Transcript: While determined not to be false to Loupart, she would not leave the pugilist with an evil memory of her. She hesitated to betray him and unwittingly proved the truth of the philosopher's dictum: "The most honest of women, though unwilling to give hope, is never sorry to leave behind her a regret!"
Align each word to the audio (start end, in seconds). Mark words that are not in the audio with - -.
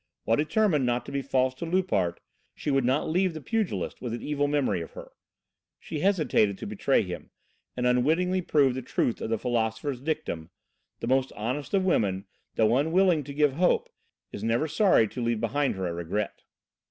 While 0.23 0.37
determined 0.37 0.83
not 0.83 1.05
to 1.05 1.11
be 1.11 1.21
false 1.21 1.53
to 1.53 1.65
Loupart, 1.67 2.19
she 2.55 2.71
would 2.71 2.83
not 2.85 3.07
leave 3.07 3.35
the 3.35 3.39
pugilist 3.39 4.01
with 4.01 4.15
an 4.15 4.21
evil 4.23 4.47
memory 4.47 4.81
of 4.81 4.93
her. 4.93 5.11
She 5.79 5.99
hesitated 5.99 6.57
to 6.57 6.65
betray 6.65 7.03
him 7.03 7.29
and 7.77 7.85
unwittingly 7.85 8.41
proved 8.41 8.75
the 8.75 8.81
truth 8.81 9.21
of 9.21 9.29
the 9.29 9.37
philosopher's 9.37 10.01
dictum: 10.01 10.49
"The 11.01 11.07
most 11.07 11.31
honest 11.33 11.75
of 11.75 11.85
women, 11.85 12.25
though 12.55 12.75
unwilling 12.77 13.23
to 13.25 13.33
give 13.35 13.53
hope, 13.53 13.89
is 14.31 14.43
never 14.43 14.67
sorry 14.67 15.07
to 15.07 15.21
leave 15.23 15.39
behind 15.39 15.75
her 15.75 15.85
a 15.87 15.93
regret!" 15.93 16.41